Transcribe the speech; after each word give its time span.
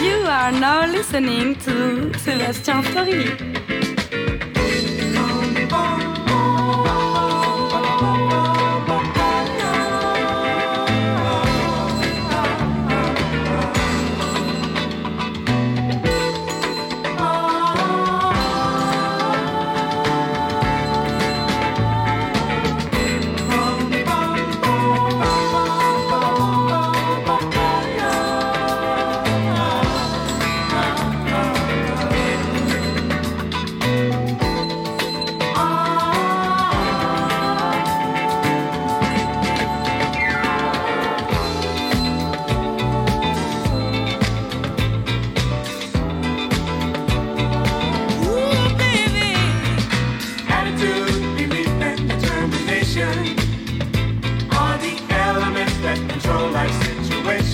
You 0.00 0.18
are 0.28 0.52
now 0.52 0.86
listening 0.86 1.56
to 1.64 2.12
Sébastien 2.18 2.84
Story. 2.84 3.55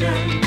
vision. 0.02 0.41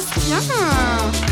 Sébastien 0.00 0.40
We 1.12 1.31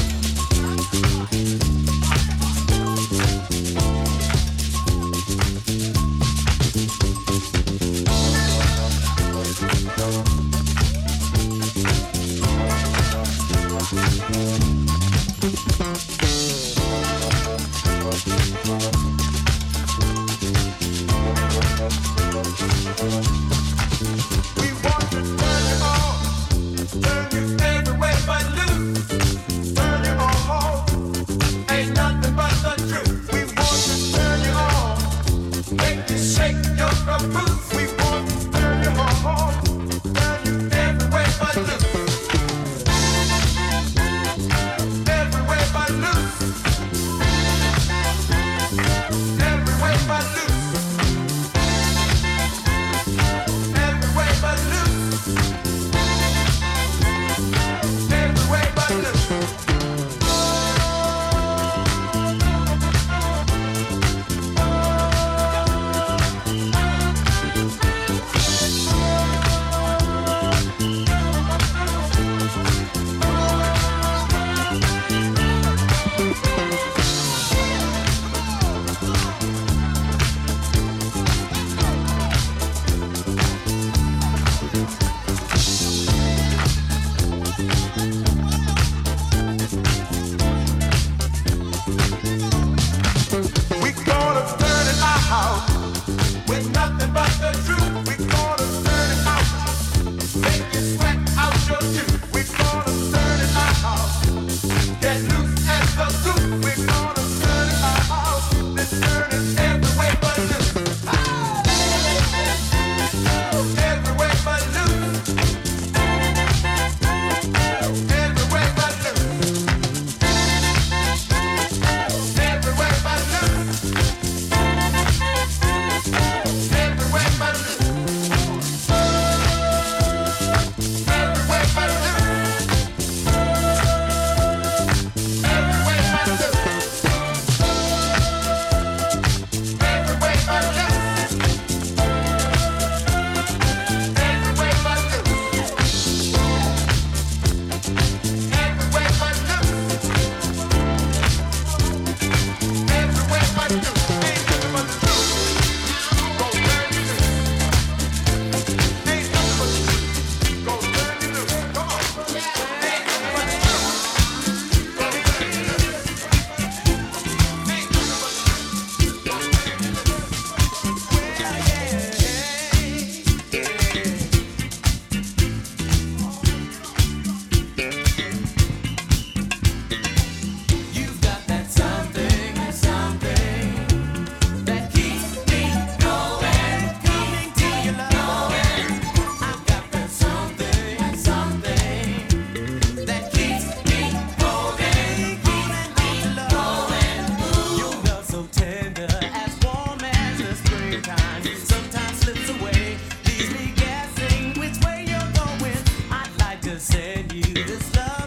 Send 207.01 207.33
you 207.33 207.55
this 207.55 207.97
love. 207.97 208.20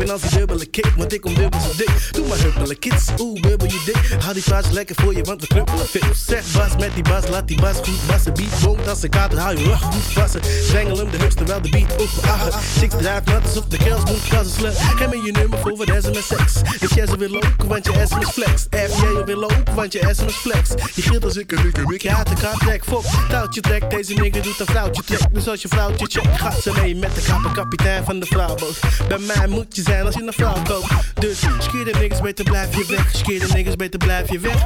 When 0.00 0.10
I 0.10 0.16
see 0.16 0.39
Huppelen, 2.60 2.78
kids, 2.78 3.20
oeh, 3.20 3.40
bubbel 3.40 3.68
je 3.68 3.80
dik. 3.84 4.22
Hou 4.22 4.34
die 4.34 4.42
plaats 4.42 4.70
lekker 4.70 4.94
voor 4.94 5.14
je, 5.14 5.22
want 5.22 5.40
we 5.40 5.46
knuppelen 5.46 5.86
fit. 5.86 6.04
Zeg 6.26 6.44
bas 6.52 6.76
met 6.78 6.94
die 6.94 7.02
bas, 7.02 7.28
laat 7.28 7.48
die 7.48 7.60
bas 7.60 7.76
goed 7.76 8.06
bassen. 8.06 8.34
Beat 8.34 8.60
boomt 8.62 8.88
als 8.88 9.02
een 9.02 9.10
kater, 9.10 9.38
hou 9.38 9.58
je 9.58 9.64
rug 9.64 9.82
goed 9.82 10.12
vassen. 10.12 10.40
Zwengel 10.64 10.96
hem 10.96 11.10
de 11.10 11.16
hups 11.16 11.34
terwijl 11.34 11.62
de 11.62 11.68
beat 11.68 12.22
achter. 12.22 12.60
Chicks 12.78 12.94
drijft 12.98 13.26
nat 13.26 13.42
alsof 13.44 13.64
de 13.64 13.76
kels 13.76 14.04
moet 14.04 14.28
kassen 14.28 14.50
slut. 14.50 14.76
Geef 14.76 15.08
me 15.08 15.22
je 15.22 15.32
nummer 15.32 15.58
voor 15.58 15.76
wat 15.76 15.88
sms 16.02 16.26
seks. 16.26 16.52
De 16.80 16.88
jazz 16.94 17.14
wil 17.14 17.34
ook, 17.34 17.64
want 17.66 17.84
je 17.86 17.92
sms 18.06 18.30
flex. 18.30 18.66
FJ 18.70 19.24
wil 19.24 19.44
ook, 19.44 19.70
want 19.74 19.92
je 19.92 20.08
sms 20.12 20.34
flex. 20.34 20.68
Je 20.94 21.02
gilt 21.02 21.24
als 21.24 21.36
ik 21.36 21.52
een 21.52 21.62
lukke 21.62 21.82
mik, 21.86 22.02
je 22.02 22.10
haat 22.10 22.28
de 22.28 22.34
kaart 22.34 22.60
trek. 22.60 22.84
Fok, 22.84 23.04
touwtje 23.28 23.60
trek, 23.60 23.90
deze 23.90 24.12
nigger 24.12 24.42
doet 24.42 24.60
een 24.60 24.66
vrouwtje 24.66 25.02
trek. 25.02 25.34
Dus 25.34 25.48
als 25.48 25.62
je 25.62 25.68
vrouwtje 25.68 26.06
check, 26.06 26.38
gaat 26.38 26.62
ze 26.62 26.72
mee 26.80 26.96
met 26.96 27.14
de 27.14 27.22
kapper 27.22 27.50
kapitein 27.52 28.04
van 28.04 28.20
de 28.20 28.26
vrouwboot. 28.26 28.78
Bij 29.08 29.18
mij 29.18 29.46
moet 29.48 29.76
je 29.76 29.82
zijn 29.82 30.06
als 30.06 30.14
je 30.14 30.22
een 30.22 30.32
vrouw 30.32 30.62
koopt. 30.64 30.88
Dus 31.20 31.38
skeer 31.58 31.84
de 31.84 31.98
niggas 31.98 32.20
beter 32.20 32.48
blijf 32.50 32.76
je 32.76 32.84
weg. 32.88 33.10
Skeer 33.16 33.40
de 33.40 33.46
niggas 33.52 33.76
beter 33.76 33.98
blijf 33.98 34.30
je 34.30 34.38
weg. 34.38 34.64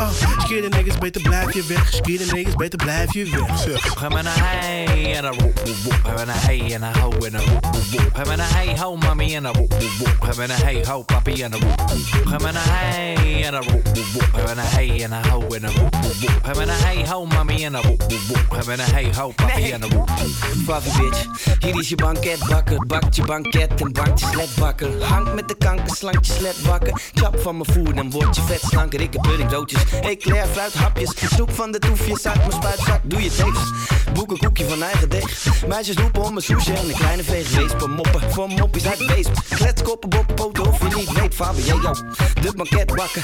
Oh, 0.00 0.08
skeer 0.38 0.62
de 0.62 0.68
niggas 0.68 0.98
beter 0.98 1.22
blijf 1.22 1.54
je 1.54 1.64
weg. 1.66 1.92
Skeer 1.94 2.18
de 2.18 2.26
niggas 2.32 2.54
beter 2.54 2.78
blijf 2.78 3.12
je 3.12 3.24
weg. 3.24 3.58
Zeg 3.58 3.80
ze. 3.82 4.04
I'm 4.04 4.16
in 4.16 4.26
a 4.26 4.30
hey 4.30 5.16
and 5.16 5.26
a 5.26 5.30
whoop 5.30 5.60
whoop 5.64 5.76
whoop. 5.84 6.06
I'm 6.06 6.18
in 6.18 6.28
a 6.28 6.32
hey 6.32 6.74
and 6.74 6.84
a 6.84 6.98
ho 7.00 7.10
and 7.10 7.34
a 7.34 7.38
whoop 7.38 7.64
whoop 7.72 7.84
whoop. 7.92 8.18
I'm 8.18 8.32
in 8.32 8.40
a 8.40 8.42
hey 8.42 8.76
ho 8.76 8.96
mommy 8.96 9.36
and 9.36 9.46
a 9.46 9.52
whoop 9.52 9.72
whoop 9.72 9.98
whoop. 9.98 10.28
I'm 10.28 10.40
in 10.40 10.50
a 10.50 10.54
hey 10.54 10.82
ho 10.84 11.04
papi 11.04 11.44
and 11.44 11.54
a 11.54 11.58
whoop 11.58 11.80
whoop. 11.90 12.26
I'm 12.26 12.46
in 12.48 12.56
a 12.56 12.60
hey 12.60 13.42
and 13.44 13.56
a 13.56 13.60
whoop 13.60 13.84
whoop 13.94 14.14
whoop. 14.14 14.34
I'm 14.34 14.50
in 14.50 14.58
a 14.58 14.62
hey 14.62 15.02
and 15.04 15.12
a 15.12 15.28
ho 15.28 15.40
and 15.54 15.64
a 15.64 15.68
whoop 15.68 15.94
whoop 16.02 16.16
whoop. 16.22 16.48
I'm 16.48 16.60
in 16.62 16.68
a 16.68 16.72
hey 16.72 17.04
ho 17.04 17.26
mommy 17.26 17.64
and 17.64 17.76
a 17.76 17.80
whoop 17.80 18.02
whoop 18.10 18.22
whoop. 18.28 18.52
I'm 18.52 18.70
in 18.72 18.80
a 18.80 18.82
hey 18.82 19.12
ho 19.12 19.32
papi 19.32 19.72
and 19.74 19.84
a 19.84 19.88
whoop 19.88 20.10
whoop. 20.10 20.34
Fluffy 20.64 20.90
bitch, 20.98 21.26
hier 21.58 21.78
is 21.80 21.88
je 21.88 21.96
banketbakker. 21.96 22.86
Bakt 22.86 23.16
je 23.16 23.22
banket 23.22 23.80
en 23.80 23.92
bankt 23.92 24.20
je 24.20 24.26
sletbakker. 24.26 25.02
Hangt 25.02 25.34
met 25.34 25.48
de 25.48 25.54
kanker, 25.56 25.96
slankt 25.96 26.26
je 26.26 26.32
slet 26.32 26.62
wakker. 26.62 27.03
Chap 27.12 27.40
van 27.40 27.56
mijn 27.56 27.72
voer, 27.72 27.94
dan 27.94 28.10
word 28.10 28.36
je 28.36 28.42
vet 28.42 28.60
slanker. 28.60 29.00
Ik 29.00 29.12
heb 29.12 29.22
puddingbroodjes, 29.22 29.82
eclair, 30.00 30.46
fruit, 30.46 30.74
hapjes. 30.74 31.12
Soep 31.36 31.54
van 31.54 31.72
de 31.72 31.78
toefjes 31.78 32.26
uit 32.26 32.36
mijn 32.36 32.52
spuitzak, 32.52 33.00
doe 33.02 33.22
je 33.22 33.30
tevens. 33.30 33.72
Boek 34.12 34.30
een 34.30 34.38
koekje 34.38 34.68
van 34.68 34.82
eigen 34.82 35.08
deeg. 35.08 35.64
Meisjes 35.66 35.96
roepen 35.96 36.22
om 36.22 36.32
mijn 36.32 36.44
sushi 36.44 36.72
en 36.72 36.88
een 36.88 36.94
kleine 36.94 37.22
veeg. 37.22 37.86
Moppen 37.88 38.32
voor 38.32 38.48
moppies 38.48 38.86
uit 38.86 39.06
wees. 39.06 39.26
Kletskoppen, 39.48 40.08
bokken, 40.08 40.34
poten 40.34 40.66
of 40.66 40.78
je 40.78 40.96
niet 40.96 41.12
weet. 41.12 41.34
Jou, 41.64 41.96
de 42.40 42.52
banket 42.56 42.94
bakken. 42.94 43.22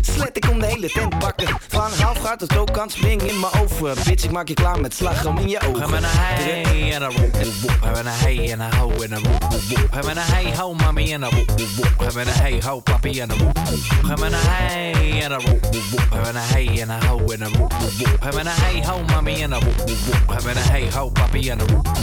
Slet, 0.00 0.36
ik 0.36 0.42
kom 0.42 0.60
de 0.60 0.66
hele 0.66 0.88
tent 0.88 1.18
bakken. 1.18 1.48
Van 1.68 1.90
half 2.02 2.18
gaat 2.18 2.38
tot 2.38 2.56
ook 2.56 2.72
kant 2.72 2.92
spring 2.92 3.22
in 3.22 3.40
mijn 3.40 3.52
oven. 3.52 3.94
Bitch, 4.04 4.24
ik 4.24 4.30
maak 4.30 4.48
je 4.48 4.54
klaar 4.54 4.80
met 4.80 4.94
slagroom 4.94 5.38
in 5.38 5.48
je 5.48 5.60
ogen. 5.60 5.88
I'm 5.88 5.94
in 5.94 6.04
a 6.04 6.08
hey 6.08 6.94
and 6.94 7.02
a 7.02 7.08
whoop 7.08 7.32
whoop 7.32 7.54
whoop. 7.60 7.84
I'm 7.84 7.96
in 8.00 8.06
a 8.06 8.10
hey 8.10 8.52
and 8.52 8.62
a 8.62 8.76
ho 8.76 8.90
and 8.90 9.12
a 9.12 9.20
whoop 9.20 9.42
whoop 9.48 9.62
whoop. 9.62 9.94
I'm 9.94 10.10
in 10.10 10.16
a 10.16 10.20
hey 10.20 10.56
ho 10.56 10.74
mommy 10.74 11.12
and 11.12 11.24
a 11.24 11.28
whoop 11.28 11.50
whoop 11.50 11.68
whoop. 11.76 12.08
I'm 12.08 12.20
in 12.20 12.28
a 12.28 12.32
hey 12.32 12.60
ho 12.60 12.80
papi 12.80 13.09
and 13.18 13.32
a 13.32 13.34
whoop 13.34 13.58
whoop. 13.58 14.20
In 14.20 14.34
a 14.34 14.36
hey 14.36 15.20
and 15.22 15.34
a 15.34 15.38
whoop 15.38 15.62
whoop 15.72 15.84
whoop. 15.92 16.28
In 16.28 16.36
a 16.36 16.40
hey 16.40 16.80
and 16.80 16.90
a 16.92 17.00
ho 17.06 17.18
and 17.18 17.42
a 17.42 17.46
whoop 17.46 17.72
whoop 17.72 18.22
whoop. 18.22 18.34
In 18.34 18.46
a 18.46 18.50
hey 18.50 18.80
ho 18.80 19.02
mommy 19.04 19.42
and 19.42 19.54
a 19.54 19.58
whoop 19.58 19.78
whoop 19.78 20.28
whoop. 20.28 20.46
In 20.46 20.56
a 20.56 20.60
hey 20.60 20.86
ho 20.86 21.10
papi 21.10 21.50
and 21.50 21.62
a 21.62 21.64
whoop 21.64 21.86
whoop. 21.86 21.96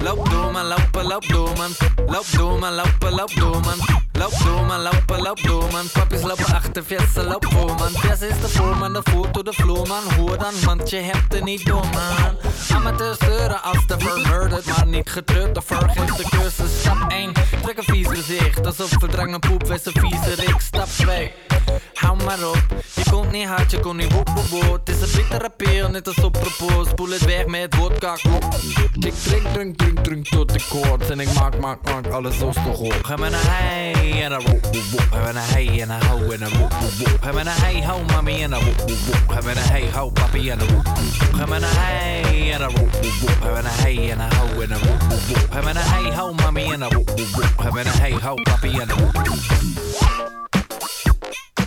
Loop 0.00 0.30
door 0.30 0.52
man, 0.52 0.68
lopen, 0.68 1.06
loop 1.08 1.24
door 1.28 1.54
man. 1.56 1.70
Loop 2.08 2.26
door 2.32 2.58
man, 2.58 2.76
lopen, 2.76 3.14
loop 3.16 3.30
door 3.30 3.60
man. 3.62 4.03
Loop 4.18 4.66
man, 4.66 4.82
lopen, 4.82 5.22
loop 5.22 5.70
man. 5.72 5.86
Papjes 5.92 6.22
lopen 6.22 6.54
achter, 6.54 6.84
Vesse 6.84 7.22
loop 7.22 7.46
voor 7.46 7.74
man. 7.74 7.90
Vesse 7.92 8.26
is 8.26 8.40
de 8.40 8.48
voorman, 8.48 8.92
de 8.92 9.02
door 9.32 9.44
de 9.44 9.52
vloer 9.52 9.86
man. 9.88 10.02
Hoor 10.16 10.38
dan, 10.38 10.52
want 10.64 10.90
je 10.90 10.96
hebt 10.96 11.34
er 11.34 11.42
niet 11.42 11.66
door 11.66 11.86
man. 11.92 12.36
Amateurs 12.74 13.18
zeuren 13.18 13.62
als 13.62 13.86
de 13.86 13.94
vermurderd, 13.98 14.66
maar 14.66 14.86
niet 14.86 15.10
getreurd. 15.10 15.54
De 15.54 15.62
vergeet 15.62 16.16
de 16.16 16.24
cursus. 16.28 16.80
Stap 16.80 17.10
1, 17.10 17.32
trek 17.62 17.76
een 17.78 17.84
vies 17.84 18.06
gezicht. 18.06 18.66
Alsof 18.66 18.88
verdrangen 18.88 19.40
poep, 19.40 19.66
wees 19.66 19.86
een 19.86 19.92
vieze 19.92 20.34
rik. 20.34 20.60
Stap 20.60 20.88
2, 20.88 21.32
hou 21.94 22.22
maar 22.24 22.48
op. 22.48 22.62
Je 22.94 23.10
komt 23.10 23.32
niet 23.32 23.46
hard, 23.46 23.70
je 23.70 23.80
komt 23.80 23.96
niet 23.96 24.12
woep. 24.12 24.28
Het 24.84 24.96
is 24.96 25.00
een 25.00 25.16
bittere 25.16 25.50
pil, 25.56 25.88
net 25.88 26.06
als 26.06 26.20
op 26.22 26.32
propos. 26.32 26.88
Spoel 26.88 27.08
het 27.08 27.24
weg 27.24 27.46
met 27.46 27.74
vodka, 27.74 28.14
klop. 28.14 28.44
Ik 28.98 29.14
drink, 29.14 29.46
drink, 29.52 29.76
drink, 29.76 29.98
drink 29.98 30.26
tot 30.26 30.54
ik 30.54 30.64
koorts. 30.68 31.10
En 31.10 31.20
ik 31.20 31.32
maak, 31.32 31.58
maak, 31.58 31.78
maak 31.82 32.06
alles 32.06 32.38
zo 32.38 32.52
toch 32.52 32.78
op. 32.78 32.98
Ga 33.02 33.16
met 33.16 33.32
een 33.32 33.38
hey 33.42 34.22
en 34.24 34.32
een 34.32 34.42
woep 34.46 34.64
woep 34.64 34.84
woep. 34.90 35.06
Ga 35.10 35.20
met 35.20 35.34
een 35.34 35.40
hey 35.42 35.80
en 35.82 35.90
een 35.90 36.06
ho 36.06 36.30
en 36.30 36.42
een 36.42 36.58
woep 36.58 36.72
woep 36.72 36.92
woep. 36.98 37.22
Ga 37.22 37.32
met 37.32 37.46
een 37.46 37.52
hey 37.52 37.86
ho 37.86 38.02
mami 38.04 38.42
en 38.42 38.52
een 38.52 38.64
woep 38.64 38.78
woep 38.80 38.98
woep. 39.06 39.28
Ga 39.28 39.40
met 39.40 39.56
een 39.56 39.62
hey 39.62 39.90
ho 39.92 40.10
papi 40.10 40.50
en 40.50 40.60
een 40.60 40.74
woep 40.74 40.86
woep. 40.86 41.34
Ga 41.34 41.46
met 41.46 41.62
een 41.62 41.68
hey 41.68 42.52
en 42.52 42.62
een 42.62 42.76
woep 42.76 42.92
woep 42.92 43.12
woep. 43.20 43.36
Ga 43.40 43.50
met 43.52 43.64
een 43.64 43.70
hey 43.70 44.10
en 44.10 44.20
een 44.20 44.32
ho 44.34 44.60
en 44.60 44.70
een 44.70 44.78
woep 44.78 45.02
woep 45.08 45.20
woep. 45.28 45.46
Ga 45.50 45.60
met 45.60 45.74
een 45.74 45.82
hey 45.82 46.16
ho 46.16 46.32
mami 46.32 46.72
en 46.72 46.80
een 46.80 46.94
woep 46.94 47.10
woep 47.10 47.28
woep. 47.34 47.52
Ga 47.56 47.70
met 47.70 47.86
een 47.86 48.00
hey 48.00 48.12
ho 48.22 48.34
papi 48.34 48.78
en 48.78 48.90
een 48.90 48.98
woep 48.98 49.28
woep. 49.28 50.63
Yeah. 51.34 51.63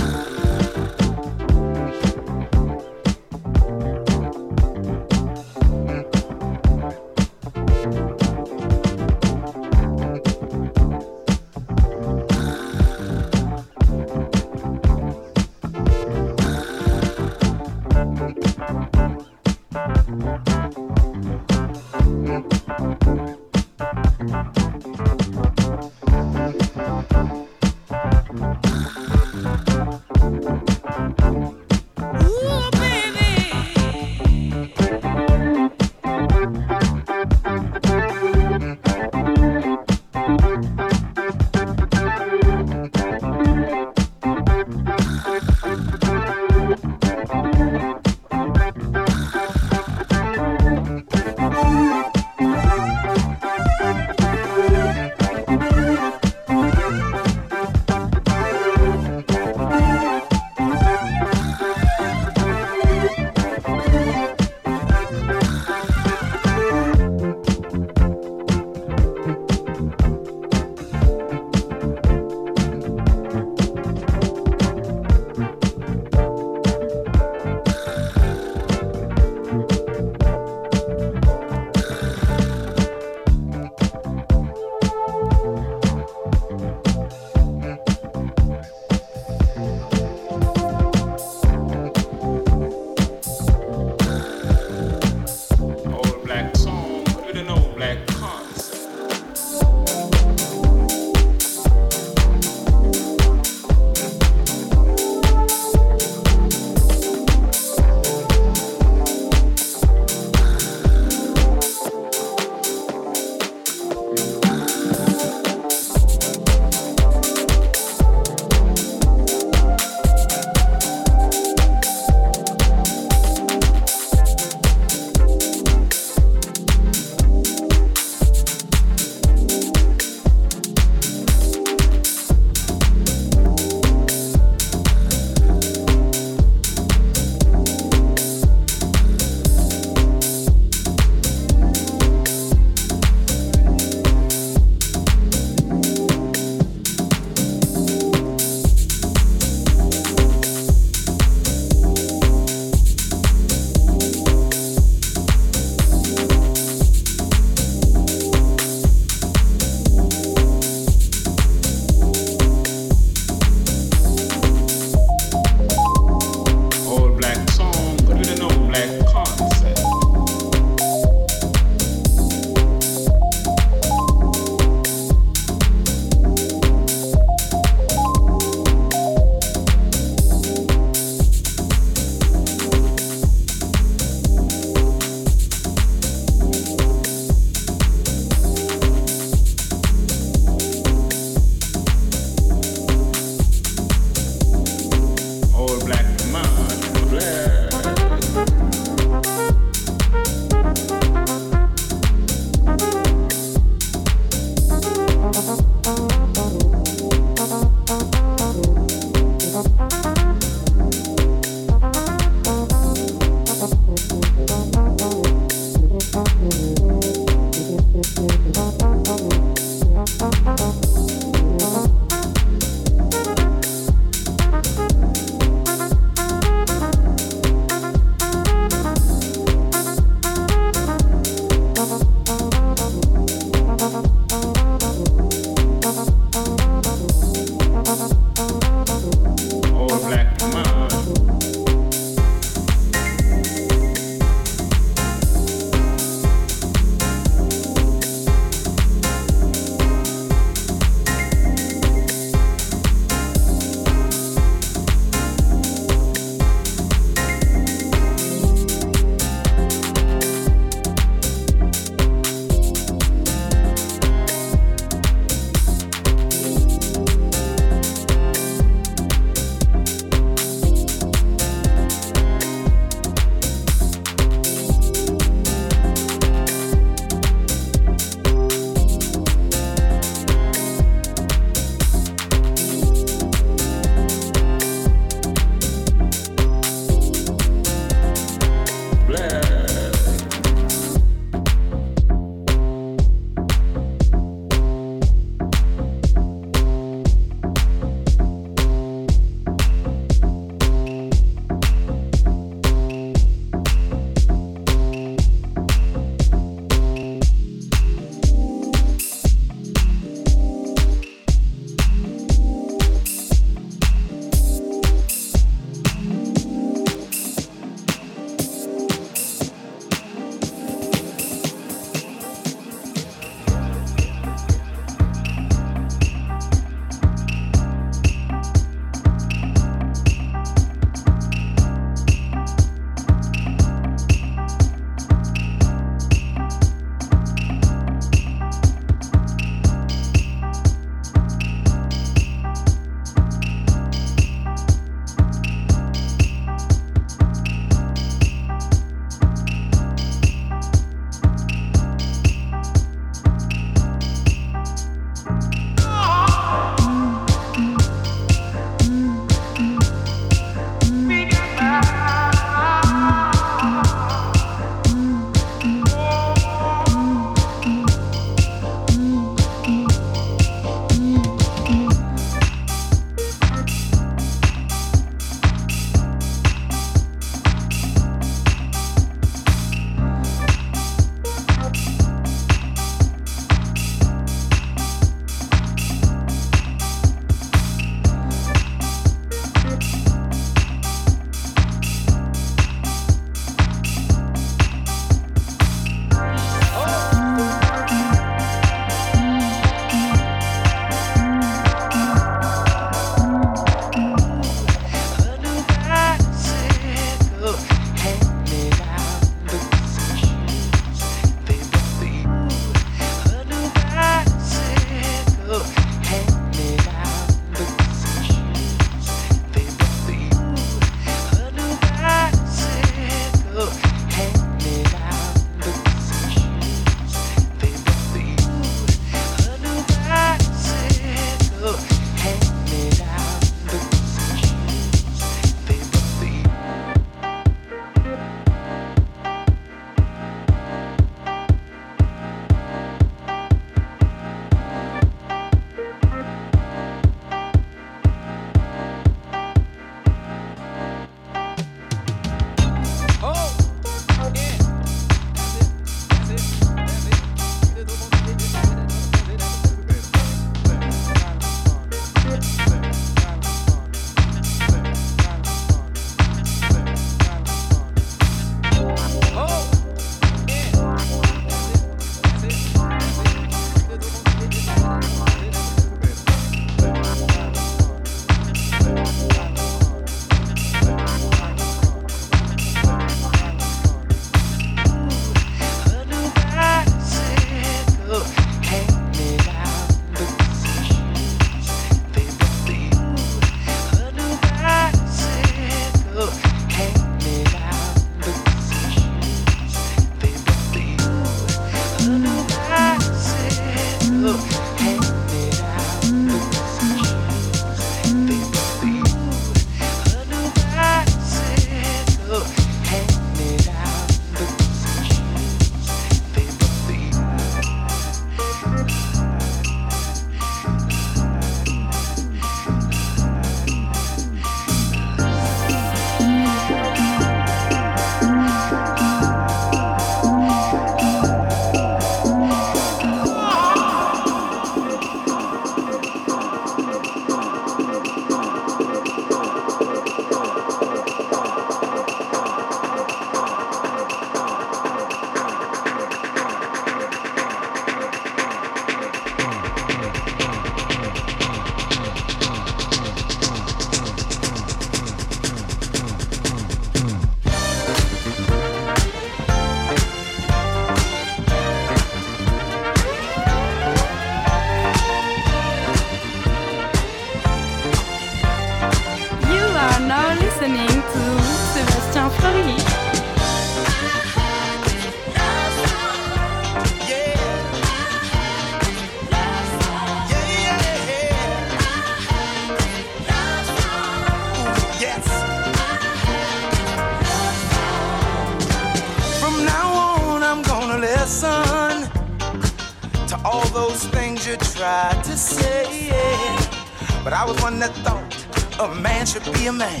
be 599.52 599.66
a 599.66 599.72
man. 599.72 600.00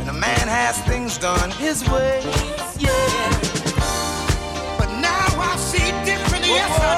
And 0.00 0.08
a 0.08 0.12
man 0.12 0.46
has 0.48 0.80
things 0.82 1.18
done 1.18 1.50
his 1.52 1.88
way. 1.88 2.22
Yeah. 2.78 3.30
But 4.78 4.90
now 5.00 5.26
I 5.38 5.56
see 5.56 5.90
differently. 6.04 6.50
Yes, 6.50 6.89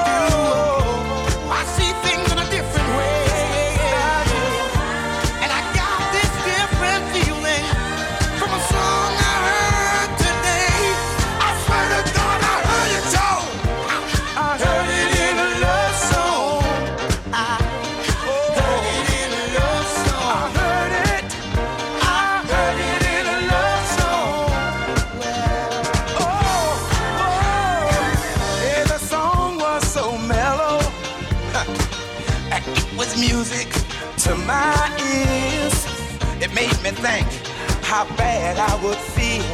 that 38.55 38.71
I 38.71 38.85
would 38.85 38.99
feel 39.17 39.45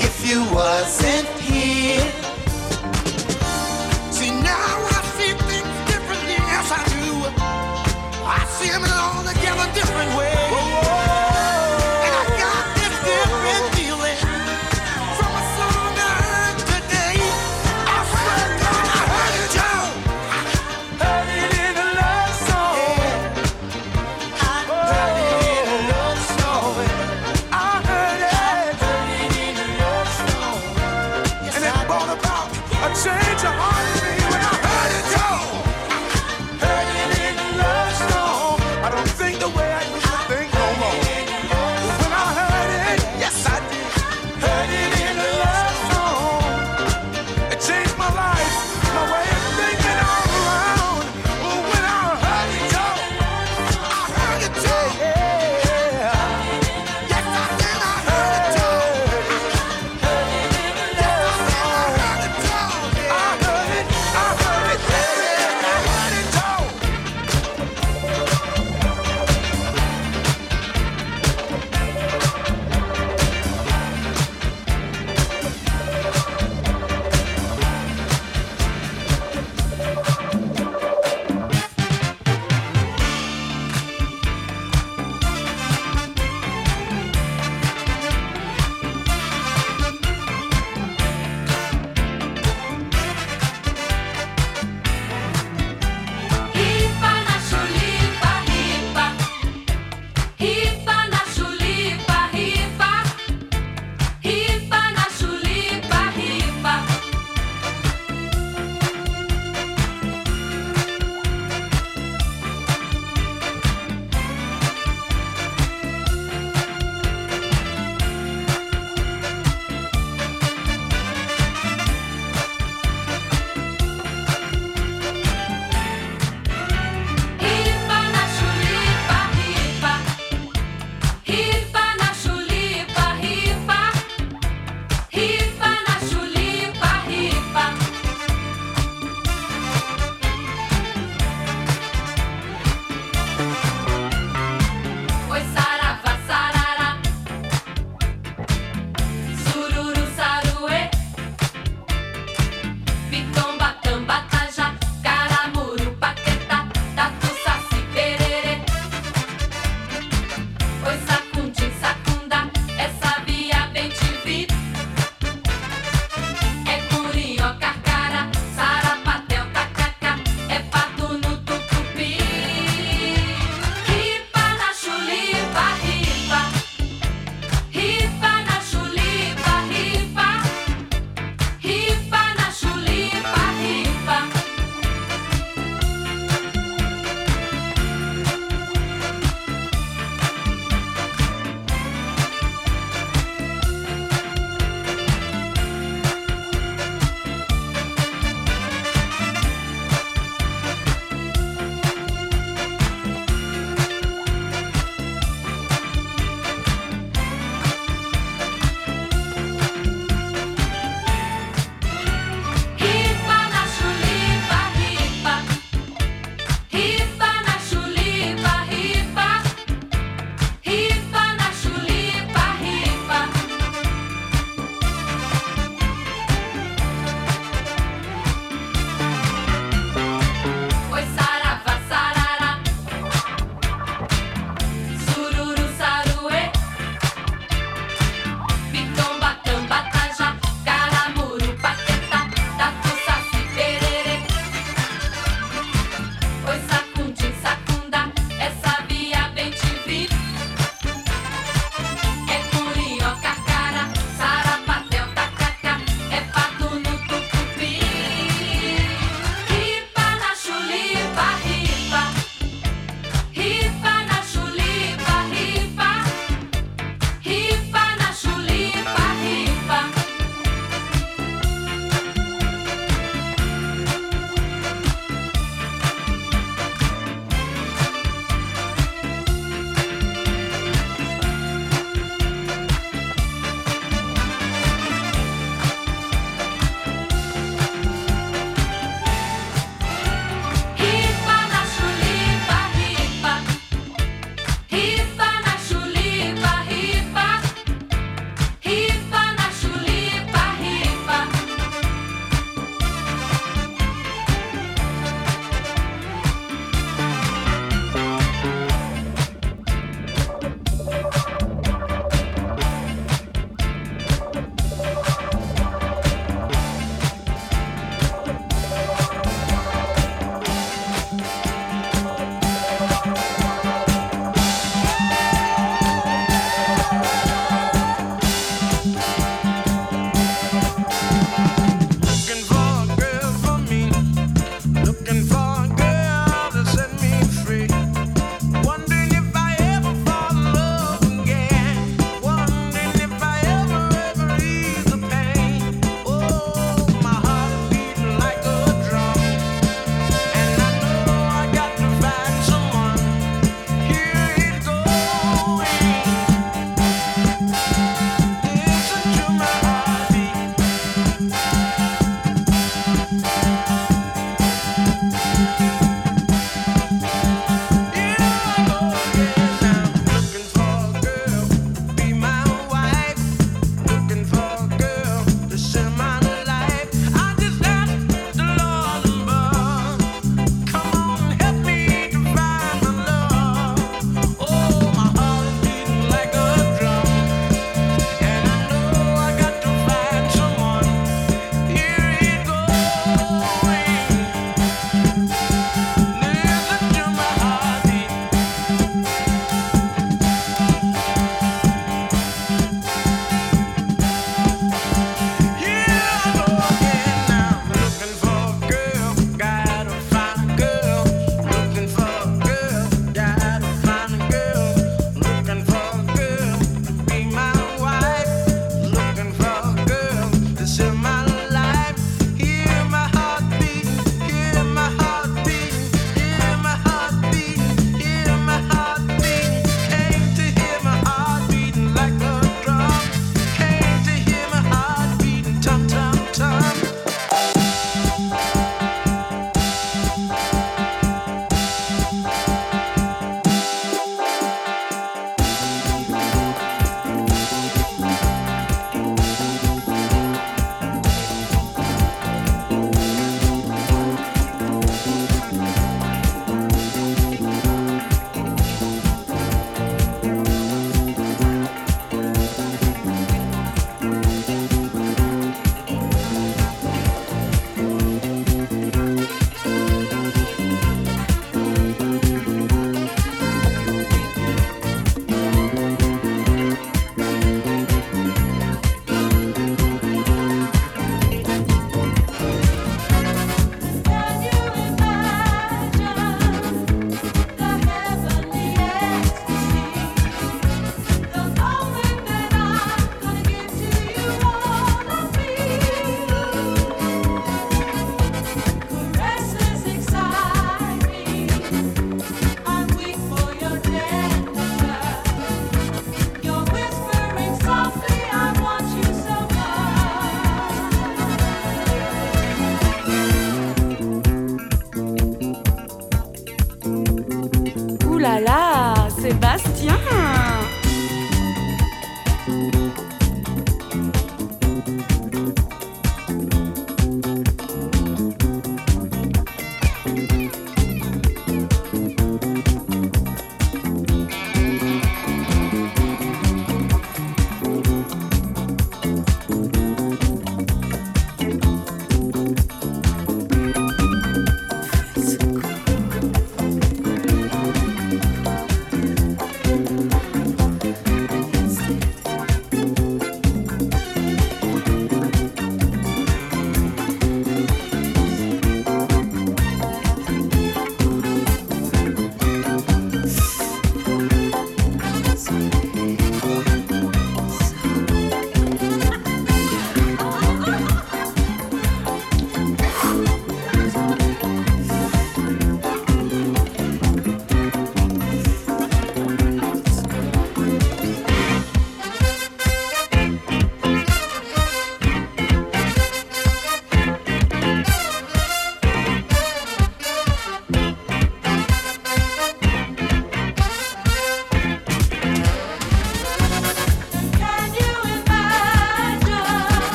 if 0.00 0.14
you 0.26 0.40
wasn't 0.54 1.28
here. 1.40 2.00
See, 4.10 4.30
now 4.30 4.76
I 4.96 5.00
see 5.16 5.32
things 5.48 5.74
differently, 5.90 6.36
yes, 6.52 6.72
I 6.72 6.82
do. 6.96 7.12
I 8.24 8.44
see 8.56 8.70
them 8.70 8.84
all 8.84 9.18
altogether 9.18 9.68
different 9.74 10.16
ways. 10.16 10.31